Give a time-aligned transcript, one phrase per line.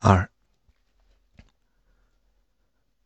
[0.00, 0.30] 二，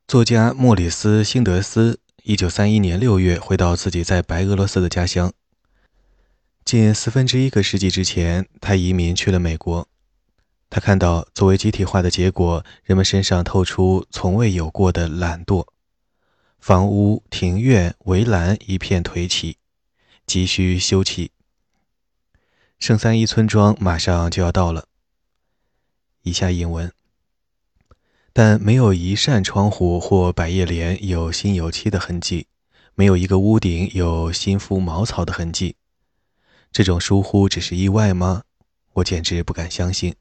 [0.07, 5.33] 作家莫里斯·辛德斯，一九三一年六月回到自己在白俄罗斯的家乡。
[6.67, 9.89] 近四分之一个世纪之前，他移民去了美国。
[10.68, 15.66] 他看到作为集体化的结果，人们身上透出从未有过的懒惰，
[16.61, 19.56] 房屋、庭院、围栏一片颓起，
[20.27, 21.30] 急需修葺。
[22.79, 24.88] 圣三一村庄马上就要到了。
[26.23, 26.92] 以下引文。
[28.33, 32.46] 但没有一扇窗户或百叶帘有新油漆的痕迹，
[32.95, 35.77] 没有一个屋顶有新敷茅草的痕迹。
[36.73, 38.45] 这种疏忽只是意外吗？
[38.95, 40.15] 我简直不敢相信。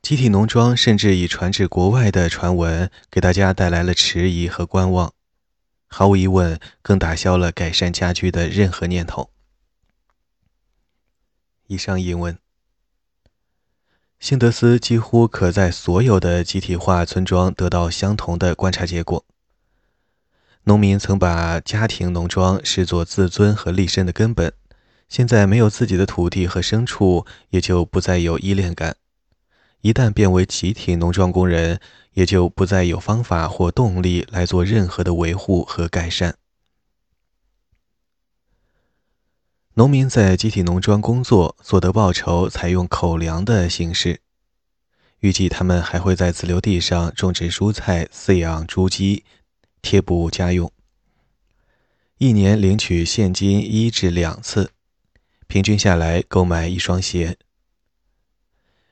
[0.00, 5.12] 集体农庄甚至以传至国外的传闻，给大家带来了迟疑和观望。
[5.86, 9.30] 毫无疑问，更打消了改善家居的任何念头。
[11.66, 12.38] 以上引文。
[14.22, 19.24] 辛德斯几乎可在所有的集体化村庄得到相同的观察结果。
[20.62, 24.52] 农民曾把家庭农庄视作自尊和立身的根本，
[25.08, 28.94] 现在没有自己的土地和牲畜，也就不再有依恋感。
[29.80, 31.80] 一旦变为集体农庄工人，
[32.12, 36.36] 也就不再有方法或动力来做任何的维护和改善。
[39.74, 44.20] 农民在集体农庄工作，所得报酬采用口粮的形式。
[45.20, 49.24] 预计他们还会在自留地上种植蔬菜、饲养猪鸡、
[49.80, 50.70] 贴补家用。
[52.18, 54.72] 一年领取现金一至两次，
[55.46, 57.38] 平均下来购买一双鞋。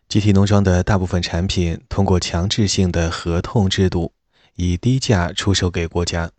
[0.09, 4.15] 集体农庄的大部分产品通过强制性的合同制度，
[4.55, 6.31] 以低价出售给国家。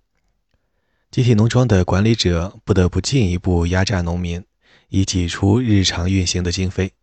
[1.11, 4.45] 集体农庄的管理者不得不进一步压榨农民，
[4.87, 6.93] 以挤出日常运行的经费。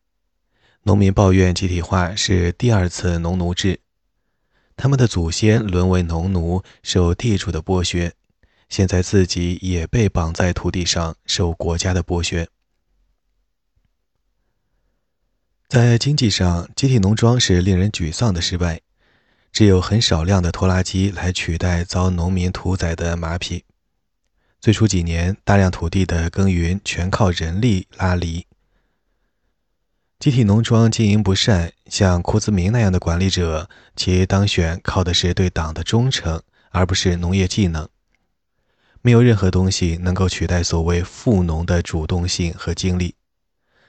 [0.85, 3.81] 农民抱怨集体化是第二次农奴制，
[4.79, 8.15] 他们的祖先沦为农奴，受地主的剥削，
[8.71, 12.49] 现在自己也被绑在土地上，受国家的剥削。
[15.69, 18.81] 在经济上，集体农庄是令人沮丧的失败，
[19.53, 23.65] 只有很少量的拖拉机来取代遭农民屠宰的马匹。
[24.61, 28.45] 最初几年，大量土地的耕耘全靠人力拉犁。
[30.19, 37.89] 集体农庄经营不善，像库兹明那样的管理者，其当选靠的是对党的忠诚，而不是农业技能。
[39.01, 43.15] 没有任何东西能够取代所谓富农的主动性和精力。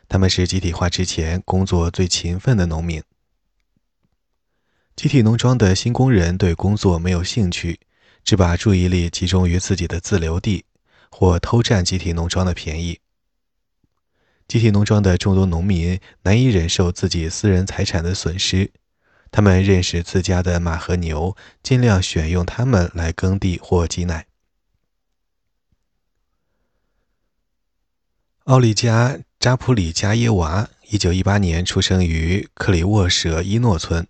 [0.07, 3.01] 他们是集体化之前工作最勤奋的农民。
[4.95, 7.79] 集体农庄的新工人对工作没有兴趣。
[8.29, 10.63] 只把注意力集中于自己的自留地，
[11.09, 12.99] 或偷占集体农庄的便宜。
[14.47, 18.71] 集体农庄的众多农民难以忍受自己私人财产的损失，
[19.31, 24.27] 他们认识自家的马和牛，尽量选用它们来耕地或挤奶。
[28.43, 34.05] 奥利加·扎普里加耶娃，一九一八年出生于克里沃舍伊诺村，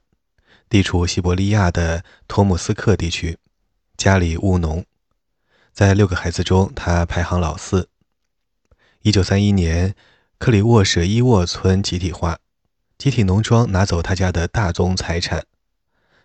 [0.68, 3.38] 地处西伯利亚的托木斯克地区。
[3.99, 4.85] 家里务农，
[5.73, 7.89] 在六个孩子中，他排行老四。
[9.01, 9.93] 一九三一年，
[10.37, 12.39] 克里沃舍伊沃村集体化，
[12.97, 15.45] 集体农庄拿走他家的大宗财产：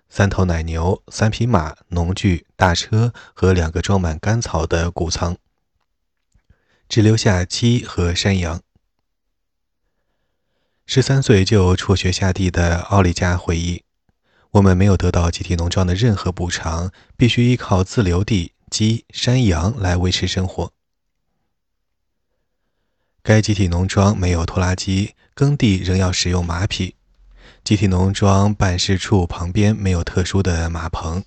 [0.08, 5.36] 三头奶牛、三匹马、农具、大车和两个装满干草的谷仓，
[6.88, 8.62] 只留下鸡和山羊。
[10.86, 13.82] 十三岁就辍学下地的奥利加回忆。
[14.54, 20.72] 我们没有得到集体农庄的任何补偿，必须依靠自留地、鸡、山羊来维持生活。
[23.20, 26.94] 该集体农庄没有拖拉机，耕地仍要使用马匹。
[27.64, 31.25] 集体农庄办事处旁边没有特殊的马棚，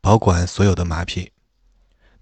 [0.00, 1.32] 保管所有的马匹。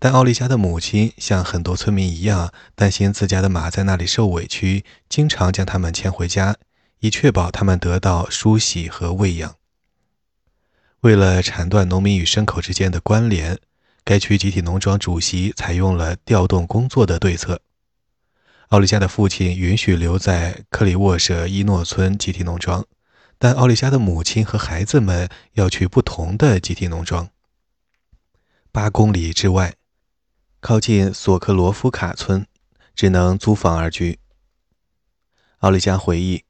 [0.00, 6.56] 但奥利加的母亲像很多村民一样，担心自家的马在那里受委屈，经常将它们牵回家，
[6.98, 9.54] 以确保它们得到梳洗和喂养。
[11.04, 13.58] 为了铲断农民与牲口之间的关联，
[14.04, 17.60] 该区集体农庄主席采用了调动工作的对策。
[18.68, 22.82] 奥利加的父亲允许留在克里沃舍伊诺村集体农庄，
[23.36, 27.28] 但奥利加的母亲和孩子们要去不同的集体农庄，
[28.72, 29.74] 八公里之外，
[30.60, 32.46] 靠近索克罗夫卡村，
[32.96, 34.18] 只能租房而居。
[35.58, 36.44] 奥利加回忆：“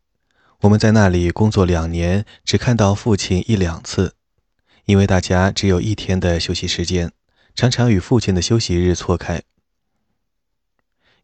[0.62, 4.14] 我们在那里工作两年，只看到父亲一两次。”
[4.86, 7.10] 因为大家只有一天的休息时间，
[7.54, 9.42] 常常与父亲的休息日错开。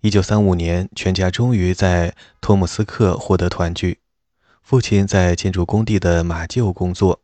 [0.01, 3.99] 一九三五年，全家终于在托姆斯克获得团聚。
[4.63, 7.21] 父亲在建筑工地的马厩工作，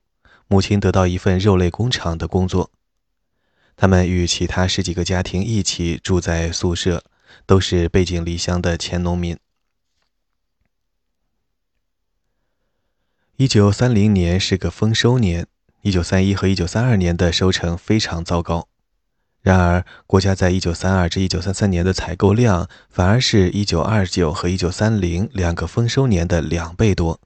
[0.47, 2.71] 母亲得到一份肉类工厂的工作。
[3.77, 7.05] 他们与其他十几个家庭一起住在宿舍，
[7.47, 9.39] 都是背井离乡的前农民。
[13.37, 15.47] 一九三零年是个丰收年，
[15.87, 18.67] 一九三一和一九三二年的收成非常糟糕。
[19.41, 27.21] 然而，国家在一九三二至一九三三年的采购量反而是一九二九和一九三零两个丰收年的两倍多。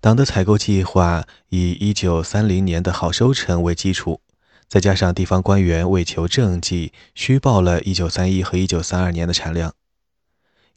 [0.00, 4.22] 党的采购计划以一九三零年的好收成为基础。
[4.66, 9.74] 再加上地方官员为求政绩，虚报了1931和1932年的产量。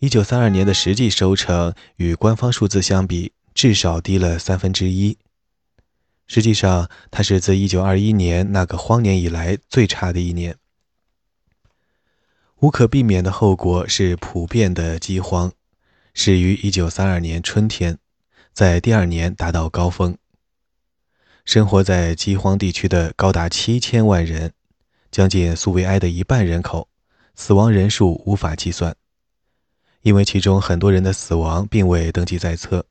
[0.01, 5.17] 1932年的实际收成与官方数字相比，至少低了三分之一。
[6.27, 10.57] 实际上，它是自1921年那个荒年以来最差的一年。
[12.60, 15.51] 无可避免的后果是普遍的饥荒，
[16.13, 18.00] 始于1932年春天，
[18.54, 20.18] 在第二年达到高峰。
[21.44, 24.54] 生活在饥荒地区的高达七千万人，
[25.12, 26.88] 将近苏维埃的一半人口，
[27.36, 28.95] 死亡人数无法计算，
[30.01, 32.88] 因为其中很多人的死亡并未登记在册。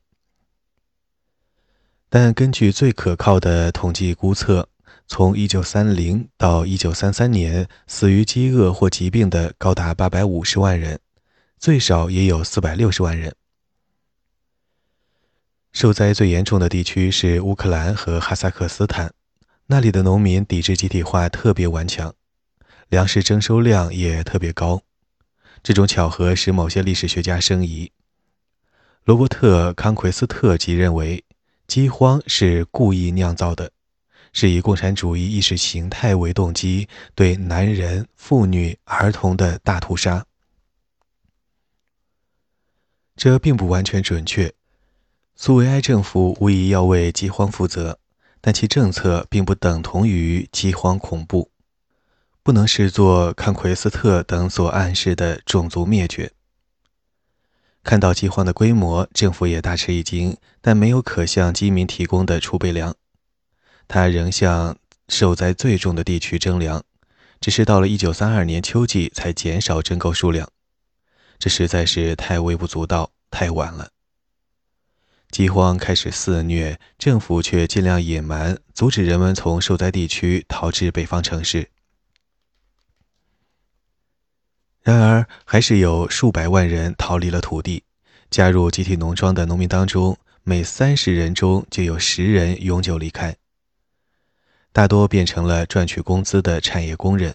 [2.09, 4.69] 但根据最可靠的统计估测，
[5.07, 10.99] 从1930到1933年，死于饥饿或疾病的高达850万人，
[11.57, 13.35] 最少也有460万人。
[15.73, 19.13] 受灾最严重的地区是乌克兰和哈萨克斯坦，
[19.67, 22.13] 那里的农民抵制集体化特别顽强，
[22.87, 24.83] 粮食征收量也特别高。
[25.61, 27.91] 这种巧合使某些历史学家生疑。
[29.03, 31.25] 罗伯特·康奎斯特即认为，
[31.67, 33.71] 饥荒是故意酿造的，
[34.33, 40.25] 是以共产主义意识形态为动机，对男人、妇女、儿童的大屠杀。
[43.15, 44.53] 这并不完全准确。
[45.35, 47.99] 苏维埃政府无疑要为饥荒负责，
[48.39, 51.49] 但其政策并不等同于饥荒恐怖，
[52.43, 56.31] 不能视作康奎斯特等所暗示的种族灭绝。
[57.85, 62.95] 看到饥荒的规模，政府也大吃一惊，但没有可向饥民提供的储备粮。
[63.87, 64.75] 他仍向
[65.07, 66.83] 受灾最重的地区征粮，
[67.39, 70.49] 只是到了1932年秋季才减少征购数量，
[71.37, 73.89] 这实在是太微不足道，太晚了。
[75.29, 81.69] 饥荒开始肆虐，政府却尽量隐瞒，阻止人们从受灾地区逃至北方城市。
[84.85, 87.81] 然而，还是有数百万人逃离了土地，
[88.29, 93.35] 加入集体农庄的农民当中，每三十人中就有十人永久离开，
[94.71, 97.33] 大多变成了赚取工资的产业工人。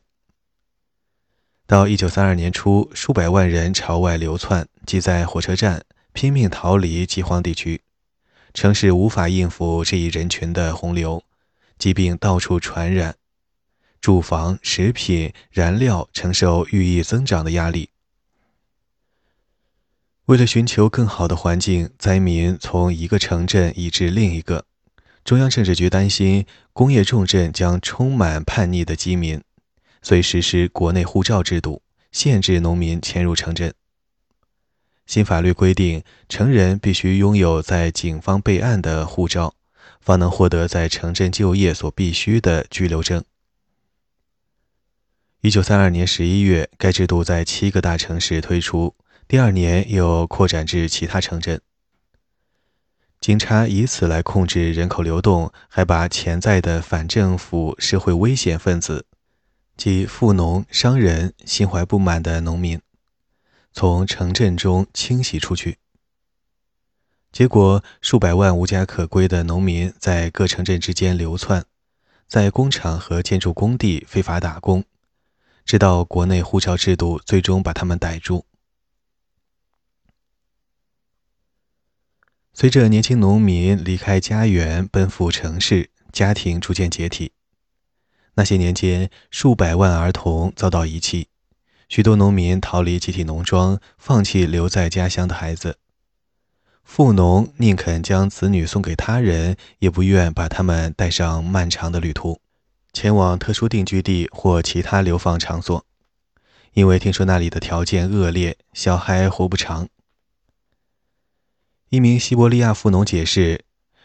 [1.67, 5.83] 到一九三二年初，数百万人朝外流窜，挤在火车站，
[6.13, 7.81] 拼命逃离饥荒地区。
[8.55, 11.25] 城市无法应付这一人群的洪流，
[11.77, 13.17] 疾病到处传染，
[14.01, 17.91] 住房、食品、燃料承受日益增长的压力。
[20.27, 24.65] 为了寻求更好的环境，灾民从一个城镇移至另一个。
[25.25, 29.43] 中央政治局担心工业重镇将充满叛逆的饥民，
[30.01, 33.75] 所以实施国内护照制度，限制农民迁入城镇。
[35.05, 39.55] 新法律规定，成人必须拥有在警方备案的护照，
[40.01, 43.23] 方能获得在城镇就业所必须的居留证。
[45.43, 48.95] 一九三二年十一月，该制度在七个大城市推出，
[49.27, 51.59] 第二年又扩展至其他城镇。
[53.23, 59.07] 警察以此来控制人口流动，还把潜在的反政府社会危险分子，
[59.79, 62.79] 即富农、商人、心怀不满的农民。
[63.73, 65.79] 从城镇中清洗出去，
[67.33, 71.65] 结果数百万无家可归的农民在各城镇之间流窜，
[72.29, 74.85] 在工厂和建筑工地非法打工，
[75.71, 78.45] 直到国内护照制度最终把他们逮住。
[82.53, 87.31] 随着年轻农民离开家园奔赴城市，家庭逐渐解体。
[88.35, 91.29] 那些年间，数百万儿童遭到遗弃。
[91.89, 95.79] 许多农民逃离集体农庄，放弃留在家乡的孩子。
[96.83, 102.41] 富农宁肯将子女送给他人，也不愿把他们带上漫长的旅途，
[102.93, 105.85] 前往特殊定居地或其他流放场所，
[106.73, 109.89] 因为听说那里的条件恶劣，小孩活不长。
[111.89, 113.65] 一名西伯利亚富农解释：“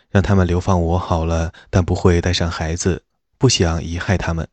[0.10, 3.04] 让他们流放我好了，但不会带上孩子，
[3.38, 4.48] 不想遗害他们。”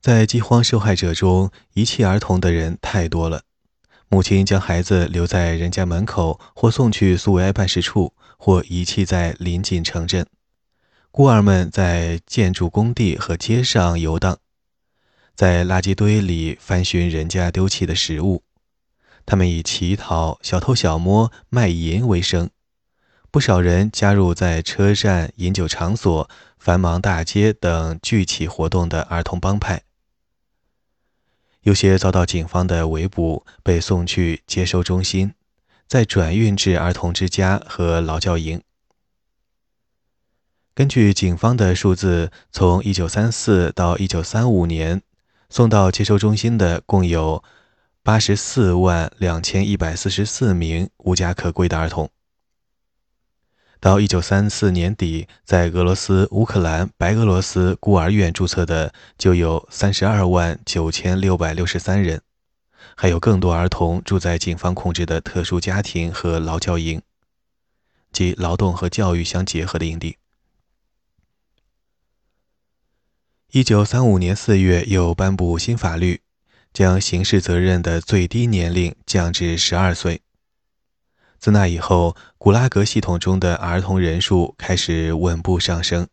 [0.00, 3.42] 在饥荒受害者中，遗弃儿童的人太多了，
[4.08, 10.26] 母亲将孩子留在人家门口，或送去苏维埃办事处，或遗弃在临近城镇。
[11.16, 14.38] 孤儿们在建筑工地和街上游荡，
[15.34, 18.42] 在垃圾堆里翻寻人家丢弃的食物。
[19.24, 22.50] 他们以乞讨、小偷小摸、卖淫为生。
[23.30, 29.84] 不少人加入在车站、饮酒场所、繁忙大街等聚起活动的儿童帮派。
[31.62, 35.32] 有些遭到警方的围捕，被送去接收中心，
[35.88, 38.60] 再转运至儿童之家和劳教营。
[40.76, 45.00] 根据警方的数字，从1934到1935年，
[45.48, 47.42] 送到接收中心的共有
[48.04, 52.10] 84万2144名无家可归的儿童。
[53.80, 62.20] 到1934年底，在俄罗斯、乌克兰、白俄罗斯孤儿院注册的就有32万9663人，
[62.94, 67.00] 还有更多儿童住在警方控制的特殊家庭和劳教营，
[68.12, 70.18] 即劳动和教育相结合的营地。
[73.52, 76.20] 1935年4月，又颁布新法律，
[76.72, 80.22] 将刑事责任的最低年龄降至12岁。
[81.38, 86.08] 自那以后，古拉格系统中的儿童人数开始稳步上升，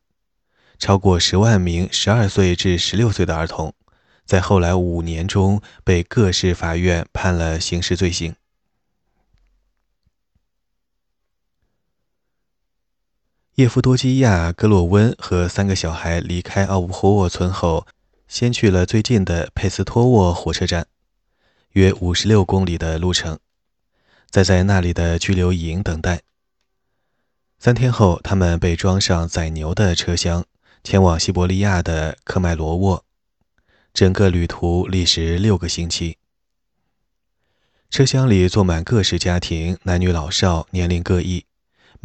[0.78, 3.74] 超过十万名12岁至16岁的儿童，
[4.25, 8.36] 在后来五年中被各市法院判了刑事罪行。
[13.56, 17.86] 叶夫多基亚·戈洛温和三个小孩离开奥乌霍沃村后，
[18.28, 20.88] 先去了最近的佩斯托沃火车站，
[21.74, 23.38] 约五十六公里的路程。
[24.32, 26.24] 在在那里的拘留营等待。
[27.60, 30.44] 三天后，他们被装上载牛的车厢，
[30.84, 33.06] 前往西伯利亚的科迈罗沃。
[33.94, 36.18] 整个旅途历时六个星期。
[37.92, 41.46] 车厢里坐满各式家庭，男女老少，年龄各异。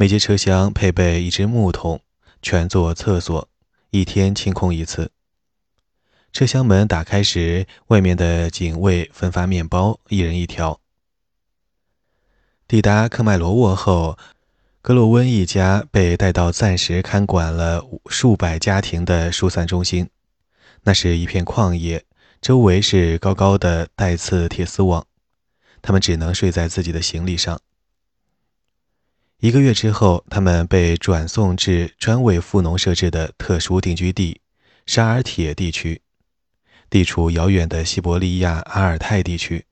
[0.01, 1.99] 每节车厢配备一只木桶，
[2.41, 3.49] 全座厕所，
[3.89, 5.11] 一天清空一次。
[6.31, 10.79] 车厢门打开时，外面的警卫分发面包，一人一条。
[12.65, 14.17] 抵达科迈罗沃后，
[14.81, 20.09] 格洛温一家被带到暂时看管了数百家庭的疏散中心。
[20.83, 22.05] 那是一片旷野，
[22.39, 25.05] 周围是高高的带刺铁丝网，
[25.81, 27.59] 他们只能睡在自己的行李上。
[29.41, 34.41] 一个月之后，他们被转送至专为富农设置的特殊定居地——
[34.85, 36.01] 沙尔铁地区，
[36.89, 39.65] 地处遥远的西伯利亚阿尔泰地区。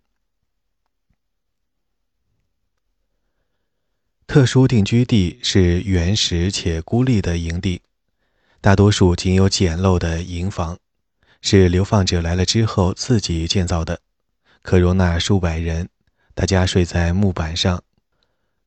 [4.25, 7.81] 特殊定居地是原始且孤立的营地，
[8.61, 10.79] 大多数仅有简陋的营房，
[11.41, 13.99] 是流放者来了之后自己建造的，
[14.61, 15.89] 可容纳数百人。
[16.33, 17.83] 大家睡在木板上。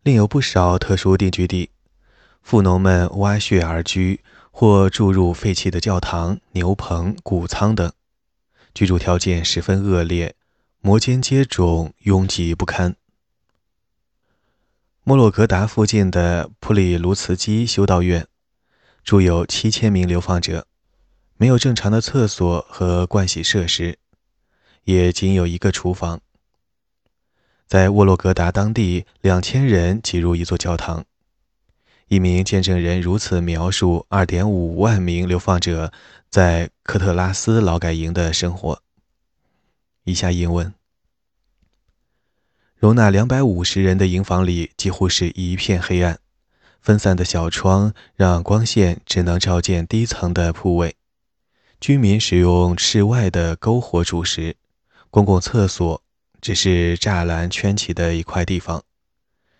[0.02, 1.70] 另有不少特殊定居地，
[2.42, 7.92] 富农们挖穴而居，或住入废弃的教堂、牛棚、谷仓等，
[8.72, 10.34] 居住条件十分恶劣，
[10.80, 12.96] 摩肩接踵，拥挤不堪。
[15.04, 18.26] 莫洛格达附近的普里卢茨基修道院
[19.04, 20.66] 住有七千名流放者，
[21.36, 23.98] 没有正常的厕所和盥洗设施，
[24.84, 26.22] 也仅有一个厨房。
[27.70, 31.04] 在沃洛格达当地，两千人挤入一座教堂。
[32.08, 35.92] 一名见证人如此描述二点五万名流放者
[36.28, 38.82] 在科特拉斯劳改营的生活。
[40.02, 40.74] 以下英文。
[42.74, 46.18] 容纳两百五十人的营房里几乎是一片黑暗，
[46.80, 50.96] 分散的小窗让光线只能照见低层的铺位。
[51.80, 54.56] 居民使用室外的篝火煮食，
[55.08, 56.02] 公共厕所
[56.40, 58.82] 只是栅栏圈起的一块地方。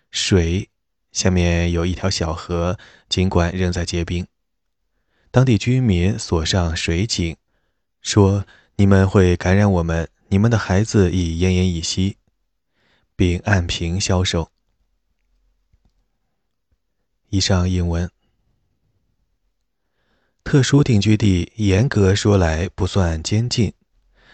[0.09, 0.69] 水
[1.11, 4.27] 下面有一条小河，尽管仍在结冰。
[5.29, 7.37] 当地居民锁上水井，
[8.01, 8.45] 说
[8.75, 12.17] ：“你们会感染我们，你们的孩子已奄奄一息。”
[13.15, 14.51] 并按瓶销售。
[17.29, 18.09] 以上引文。
[20.43, 23.73] 特殊定居地严格说来不算监禁，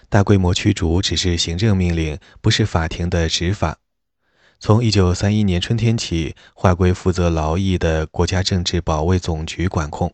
[0.10, 3.80] 大规模驱逐只是行政命令，不是法庭的执法。
[4.60, 10.14] 从1931年春天起，划归负责劳役的国家政治保卫总局管控。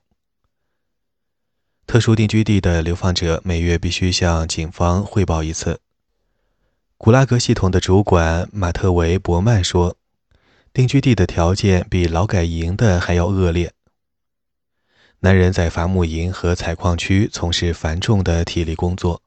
[1.86, 5.80] 特殊定居地的流放者每月必须向警方汇报一次。
[6.98, 9.98] 古拉格系统的主管马特维·伯曼说
[10.74, 13.74] ：“定居地的条件比劳改营的还要恶劣。
[15.20, 19.22] 男人在伐木营和采矿区从事繁重的体力工作，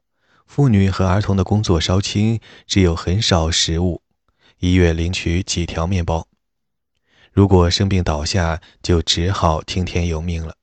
[0.47, 4.01] 妇女和儿童的工作稍轻，只有很少食物，
[4.59, 6.27] 一月领取几条面包。
[7.31, 10.55] 如果生病倒下，就只好听天由命了。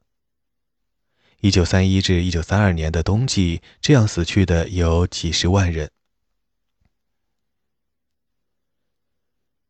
[1.40, 5.90] 一九三一至一九三二年的冬季，这样死去的有几十万人。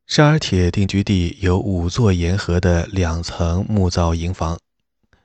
[0.07, 4.59] 沙尔铁定居地有五座沿河的两层木造营房，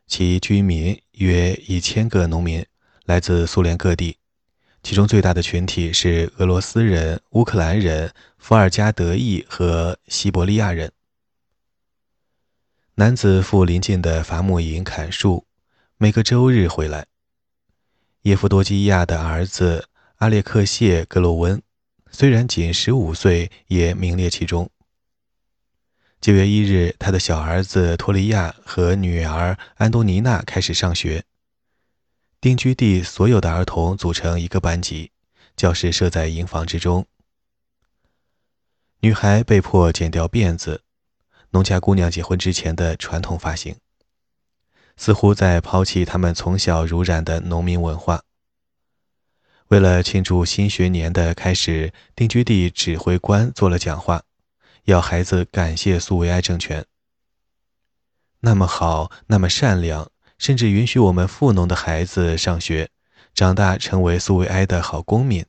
[0.08, 2.66] 其居民约一千个农民，
[3.06, 4.18] 来自苏联各地，
[4.82, 10.92] 其中最大的群体是俄罗斯人、乌克兰人、伏尔加德裔和西伯利亚人。
[12.96, 15.46] 男子赴邻近的伐木营砍树，
[15.98, 17.06] 每个周日回来。
[18.24, 21.62] 叶夫多基亚的儿子阿列克谢·格洛温，
[22.12, 24.70] 虽然仅十五岁，也名列其中。
[26.20, 31.24] 九月一日，他的小儿子托利亚和女儿安东尼娜开始上学。
[32.42, 35.12] 定居地所有的儿童组成一个班级，
[35.56, 37.06] 教室设在营房之中。
[39.02, 40.84] 女孩被迫剪掉辫子。
[41.52, 43.76] 农家姑娘结婚之前的传统发型，
[44.96, 48.22] 似乎在抛弃他们从小濡染的农民文化。
[49.70, 54.24] 为了庆祝新学年的开始，定居地指挥官做了讲话，
[54.84, 56.86] 要孩子感谢苏维埃政权。
[58.42, 62.90] 那么好，那么善良，甚至允许我们富农的孩子上学，
[63.36, 65.46] 长大成为苏维埃的好公民。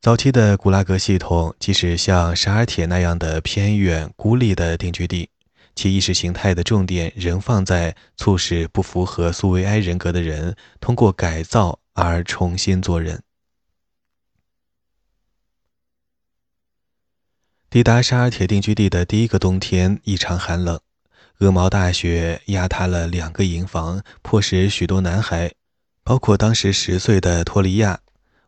[0.00, 5.30] 早期的古拉格系统，即使像沙尔铁那样的偏远孤立的定居地，
[5.74, 13.22] 其意识形态的重点仍放在促使不符合苏维埃人格的人通过改造而重新做人。
[17.68, 20.80] 抵达沙尔铁定居地的第一个冬天异常寒冷，
[21.40, 25.52] 鹅毛大雪压塌了两个营房，迫使许多男孩，
[26.02, 28.00] 包括当时十岁的托利亚，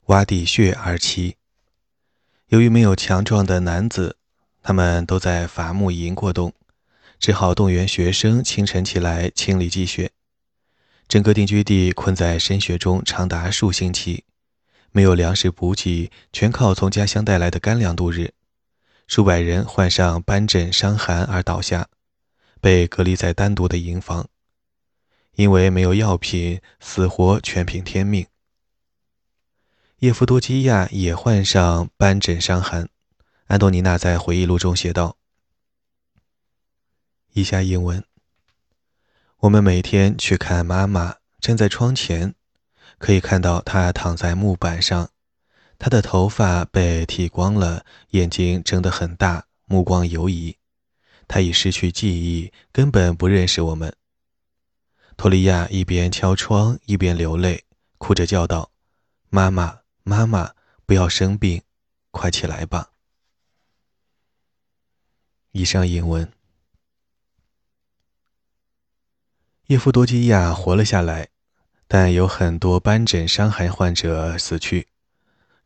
[0.07, 1.35] 挖地穴而栖。
[2.47, 4.16] 由于没有强壮的男子，
[4.62, 6.54] 他们都在伐木营过冬，
[7.21, 10.11] 只好动员学生清晨起来清理积雪。
[11.07, 14.24] 整个定居地困在深雪中长达数星期，
[14.92, 18.33] 没有粮食补给，全靠从家乡带来的干粮度日。
[19.07, 21.88] 数百人患上斑疹伤寒而倒下，
[22.61, 24.29] 被隔离在单独的营房，
[25.35, 28.27] 因为没有药品，死活全凭天命。
[29.99, 32.88] 叶夫多基亚也患上斑疹伤寒。
[33.47, 35.16] 安东尼娜在回忆录中写道
[37.33, 38.05] ：“以下英文：
[39.38, 42.35] 我们每天去看妈妈，站在窗前，
[42.99, 45.11] 可以看到她躺在木板上，
[45.79, 50.59] 她的头发被剃光了，眼睛睁得很大，目光游移。
[51.29, 53.95] 他已失去记忆，根本不认识我们。”
[55.17, 57.64] 托利亚一边敲窗一边流泪，
[57.99, 58.73] 哭着叫道
[59.31, 60.55] ：“妈妈！”妈妈，
[60.87, 61.61] 不要生病，
[62.11, 62.93] 快起来吧。
[65.53, 66.33] 以上英文。
[69.67, 71.29] 叶夫多基亚活了下来，
[71.87, 74.88] 但有很多斑疹伤寒患者死去。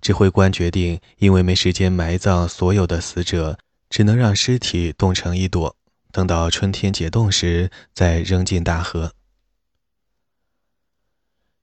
[0.01, 3.61] 指挥官决定，因为没时间埋葬所有的死者，
[3.92, 5.76] 只能让尸体冻成一朵，
[6.12, 9.12] 等到春天解冻时再扔进大河。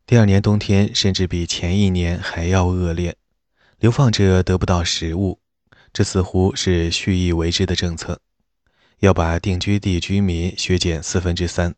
[0.06, 3.18] 第二年冬天甚至比前一年还要恶劣，
[3.80, 5.40] 流放者得不到食物，
[5.92, 8.22] 这似乎是蓄意为之的政策，
[9.00, 11.74] 要把定居地居民削减四分之三。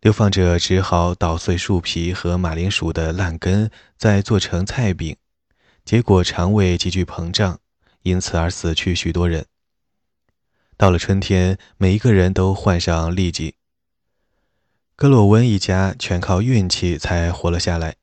[0.00, 3.68] 流放者只好捣碎树皮和马铃薯的烂根，
[3.98, 5.16] 再做成菜饼，
[5.84, 7.58] 结果肠胃急剧膨胀，
[8.06, 9.46] 因此而死去许多人。
[10.76, 13.56] 到了春天，每一个人都患上痢疾。
[14.94, 17.96] 格洛温一家全靠运气才活了下来。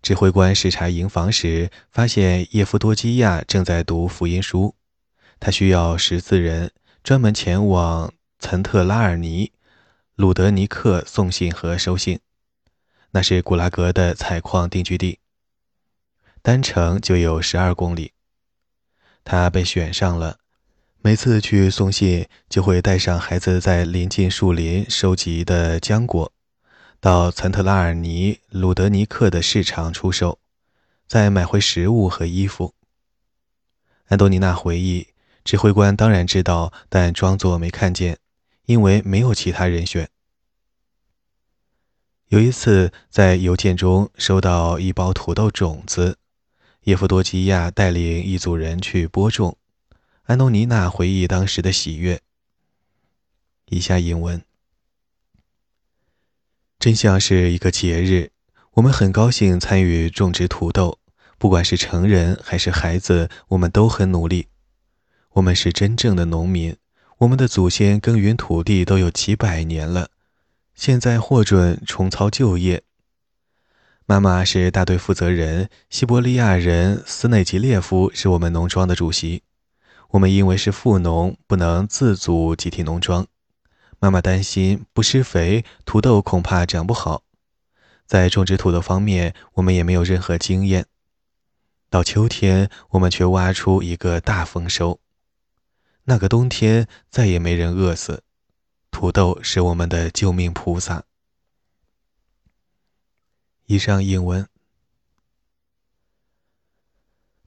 [0.00, 4.76] 指挥官视察营房时，发现叶夫多基亚正在读福音书。
[5.40, 6.70] 他需要十四人
[7.02, 9.50] 专门前往岑特拉尔尼、
[10.14, 12.20] 鲁德尼克送信和收信，
[13.10, 15.18] 那是古拉格的采矿定居地，
[16.42, 18.12] 单程就有十二公里。
[19.24, 20.38] 他被选上了。
[21.00, 26.32] 每次去送信，就会带上孩子在临近树林收集的浆果，
[27.00, 30.38] 到岑特拉尔尼鲁德尼克的市场出售，
[31.08, 32.74] 再买回食物和衣服。
[34.06, 35.08] 安东尼娜回忆，
[35.42, 38.18] 指挥官当然知道，但装作没看见，
[38.66, 40.08] 因为没有其他人选。
[42.28, 46.16] 有一次，在邮件中收到一包土豆种子，
[46.84, 49.56] 叶夫多基亚带领一组人去播种。
[50.24, 52.20] 安东尼娜回忆当时的喜悦。
[53.66, 54.42] 以下引文：
[56.78, 58.32] 真像是一个节日，
[58.72, 60.98] 我们很高兴参与种植土豆，
[61.38, 64.48] 不管是成人还是孩子，我们都很努力。
[65.34, 66.76] 我们是真正的农民，
[67.18, 70.10] 我们的祖先耕耘土地都有几百年了，
[70.74, 72.82] 现在获准重操旧业。
[74.04, 79.42] 妈妈是大队负责人，西伯利亚人斯内吉列夫是我们农庄的主席。
[80.10, 83.26] 我们因为是富农，不能自组集体农庄。
[84.00, 87.22] 妈妈担心不施肥，土豆恐怕长不好。
[88.04, 90.86] 在种植土豆方面，我们也没有任何经验。
[91.88, 94.98] 到秋天，我们却挖出一个大丰收。
[96.04, 98.24] 那个冬天，再也没人饿死。
[98.90, 101.04] 土豆是我们的救命菩萨。
[103.66, 104.46] 以上英文。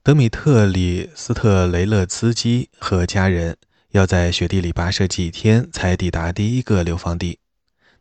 [0.02, 3.58] 德米特里斯特雷勒茨基和家人
[3.90, 7.40] 要在雪地里跋涉几天才抵达第一个流放地，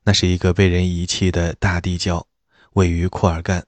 [0.04, 2.28] 那是一个被人遗弃的大地窖，
[2.74, 3.66] 位于库尔干。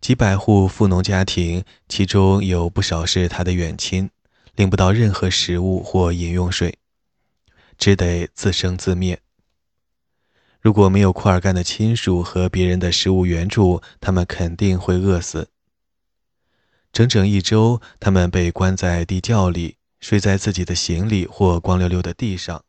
[0.00, 4.10] 几百户富农家庭，其中有不少是他的远亲，
[4.54, 6.78] 领不到任何食物或饮用水，
[7.76, 9.20] 只得自生自灭。
[10.66, 15.48] 如果没有库尔干的亲属和别人的食物援助，他们肯定会饿死。
[16.92, 22.64] 整整一周，他们被关在地窖里，睡在自己的行李或光溜溜的地上。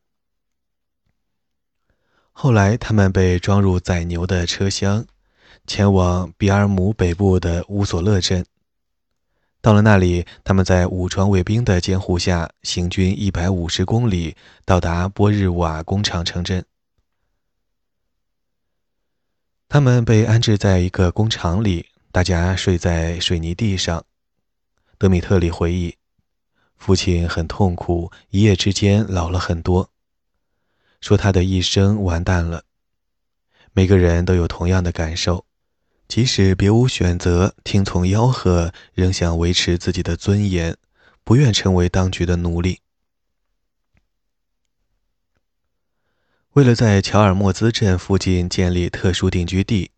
[2.31, 5.03] 后来，他们被装入载牛的车厢，
[5.65, 8.45] 前往比尔姆北部的乌索勒镇。
[9.59, 16.63] 到了那里，他们在武装卫兵的监护下行军一百五十公里，到达波日瓦工厂城镇。
[19.69, 24.05] 他们被安置在一个工厂里，大家睡在水泥地上。
[24.97, 25.97] 德米特里回忆，
[26.77, 29.91] 父亲很痛苦，一夜之间老了很多。
[31.01, 32.63] 说他的一生完蛋了。
[33.73, 35.45] 每个人都有同样的感受，
[36.07, 40.77] 即使别无选择，听从吆喝，仍想维持自己的尊严，
[41.25, 42.79] 不愿成为当局的奴隶。
[46.57, 49.91] 为了在乔尔莫兹镇附近建立特殊定居地，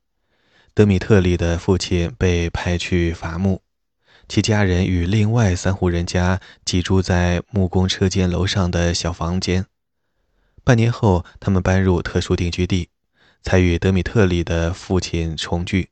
[0.73, 3.61] 德米特里的父亲被派去伐木。
[4.27, 9.67] 其家人与另外三户人家寄住在木工车间楼上的小房间。
[10.65, 12.89] 半年后，他们搬入特殊定居地，
[13.41, 15.91] 才与德米特里的父亲重聚。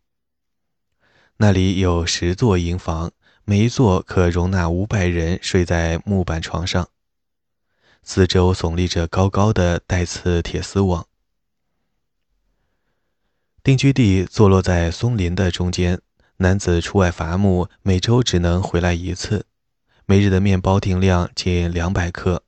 [1.38, 3.14] 那里有十座营房，
[3.46, 6.90] 每一座可容纳五百人睡在木板床上，
[8.10, 11.08] 四周耸立着高高的带刺铁丝网。
[13.62, 16.00] 定居地坐落在松林的中间。
[16.38, 19.46] 男子出外伐木，每周只能回来一次，
[20.06, 22.44] 每日的面包定量仅两百克，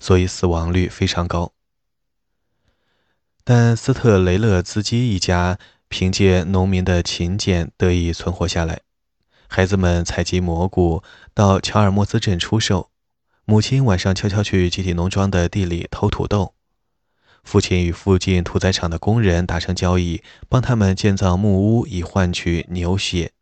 [0.00, 1.52] 所以死亡率非常高。
[3.44, 8.80] 但斯特雷勒兹基一家凭借农民的勤俭得以存活下来。
[9.46, 12.90] 孩子们采集蘑菇到乔尔莫斯镇出售，
[13.46, 16.54] 母亲晚上悄悄去集体农庄的地里偷土豆。
[17.42, 23.32] 父亲与附近屠宰场的工人达成交易，帮他们建造木屋以换取牛血。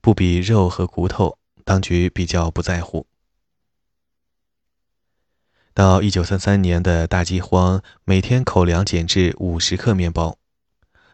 [0.00, 3.06] 不比肉和骨头，当局比较不在乎。
[5.74, 10.38] 到一九三三年的大饥荒，每天口粮减至五十克面包。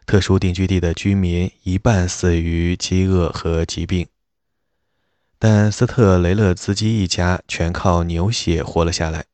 [0.05, 4.07] 特殊定居地的居民一半死于饥饿和疾病，
[5.41, 9.28] 但斯特雷勒斯基一家全靠牛血活了下来。